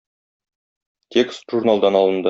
[1.17, 2.19] Текст журналдан алынды.